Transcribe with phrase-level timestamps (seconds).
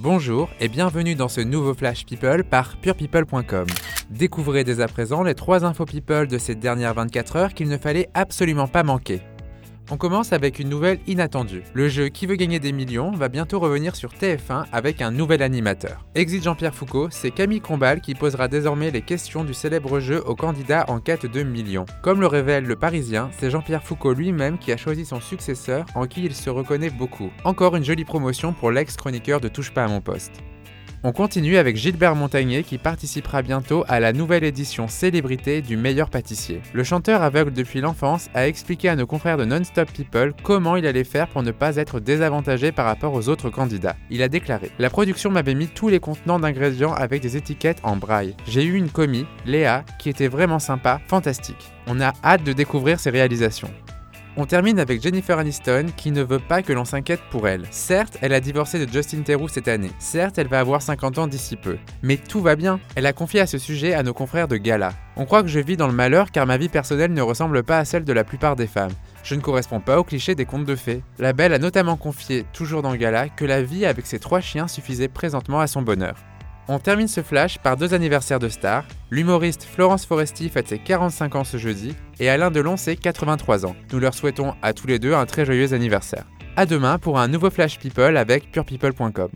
[0.00, 3.66] Bonjour et bienvenue dans ce nouveau Flash People par purepeople.com.
[4.10, 7.76] Découvrez dès à présent les 3 infos people de ces dernières 24 heures qu'il ne
[7.76, 9.22] fallait absolument pas manquer.
[9.90, 11.62] On commence avec une nouvelle inattendue.
[11.72, 15.42] Le jeu Qui veut gagner des millions va bientôt revenir sur TF1 avec un nouvel
[15.42, 16.04] animateur.
[16.14, 20.36] Exit Jean-Pierre Foucault, c'est Camille Combal qui posera désormais les questions du célèbre jeu aux
[20.36, 21.86] candidats en quête de millions.
[22.02, 26.06] Comme le révèle le Parisien, c'est Jean-Pierre Foucault lui-même qui a choisi son successeur en
[26.06, 27.30] qui il se reconnaît beaucoup.
[27.44, 30.42] Encore une jolie promotion pour l'ex-chroniqueur de Touche pas à mon poste.
[31.04, 36.10] On continue avec Gilbert Montagnier qui participera bientôt à la nouvelle édition célébrité du meilleur
[36.10, 36.60] pâtissier.
[36.72, 40.86] Le chanteur aveugle depuis l'enfance a expliqué à nos confrères de Non-Stop People comment il
[40.86, 43.94] allait faire pour ne pas être désavantagé par rapport aux autres candidats.
[44.10, 47.94] Il a déclaré La production m'avait mis tous les contenants d'ingrédients avec des étiquettes en
[47.94, 48.34] braille.
[48.48, 51.72] J'ai eu une commis, Léa, qui était vraiment sympa, fantastique.
[51.86, 53.70] On a hâte de découvrir ses réalisations.
[54.40, 57.66] On termine avec Jennifer Aniston qui ne veut pas que l'on s'inquiète pour elle.
[57.72, 59.90] Certes, elle a divorcé de Justin Theroux cette année.
[59.98, 61.76] Certes, elle va avoir 50 ans d'ici peu.
[62.02, 62.78] Mais tout va bien.
[62.94, 64.92] Elle a confié à ce sujet à nos confrères de Gala.
[65.16, 67.78] On croit que je vis dans le malheur car ma vie personnelle ne ressemble pas
[67.78, 68.92] à celle de la plupart des femmes.
[69.24, 71.02] Je ne corresponds pas au cliché des contes de fées.
[71.18, 74.68] La belle a notamment confié, toujours dans Gala, que la vie avec ses trois chiens
[74.68, 76.14] suffisait présentement à son bonheur.
[76.68, 78.84] On termine ce flash par deux anniversaires de stars.
[79.10, 83.76] L'humoriste Florence Foresti fête ses 45 ans ce jeudi et Alain Delon ses 83 ans.
[83.92, 86.24] Nous leur souhaitons à tous les deux un très joyeux anniversaire.
[86.56, 89.30] A demain pour un nouveau Flash People avec purepeople.com.